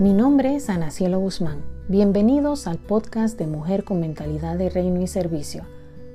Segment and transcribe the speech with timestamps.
[0.00, 1.58] Mi nombre es Ana Cielo Guzmán.
[1.86, 5.64] Bienvenidos al podcast de Mujer con Mentalidad de Reino y Servicio,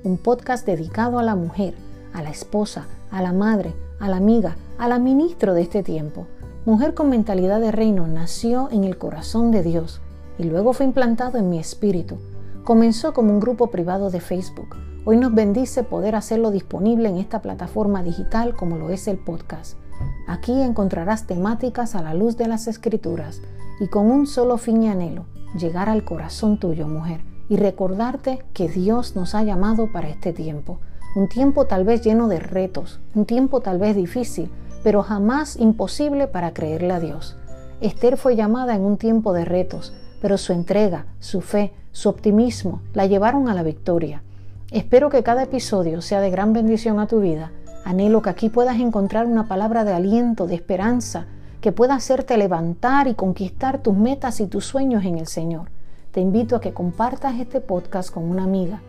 [0.02, 1.74] un podcast dedicado a la mujer,
[2.12, 6.26] a la esposa, a la madre, a la amiga, a la ministro de este tiempo.
[6.64, 10.00] Mujer con Mentalidad de Reino nació en el corazón de Dios
[10.36, 12.18] y luego fue implantado en mi espíritu.
[12.64, 14.74] Comenzó como un grupo privado de Facebook.
[15.04, 19.78] Hoy nos bendice poder hacerlo disponible en esta plataforma digital como lo es el podcast.
[20.26, 23.42] Aquí encontrarás temáticas a la luz de las escrituras
[23.80, 25.26] y con un solo fin y anhelo,
[25.58, 30.78] llegar al corazón tuyo, mujer, y recordarte que Dios nos ha llamado para este tiempo.
[31.14, 34.50] Un tiempo tal vez lleno de retos, un tiempo tal vez difícil,
[34.82, 37.36] pero jamás imposible para creerle a Dios.
[37.80, 42.82] Esther fue llamada en un tiempo de retos, pero su entrega, su fe, su optimismo
[42.94, 44.22] la llevaron a la victoria.
[44.70, 47.52] Espero que cada episodio sea de gran bendición a tu vida.
[47.84, 51.26] Anhelo que aquí puedas encontrar una palabra de aliento, de esperanza,
[51.66, 55.68] que pueda hacerte levantar y conquistar tus metas y tus sueños en el Señor.
[56.12, 58.82] Te invito a que compartas este podcast con una amiga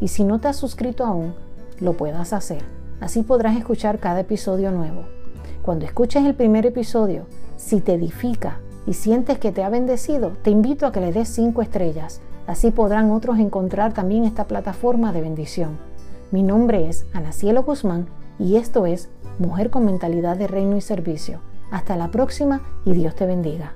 [0.00, 1.32] y si no te has suscrito aún,
[1.78, 2.64] lo puedas hacer.
[3.00, 5.04] Así podrás escuchar cada episodio nuevo.
[5.62, 10.50] Cuando escuches el primer episodio, si te edifica y sientes que te ha bendecido, te
[10.50, 12.20] invito a que le des cinco estrellas.
[12.48, 15.78] Así podrán otros encontrar también esta plataforma de bendición.
[16.32, 18.08] Mi nombre es Ana Cielo Guzmán
[18.40, 21.38] y esto es Mujer con Mentalidad de Reino y Servicio.
[21.74, 23.74] Hasta la próxima y Dios te bendiga.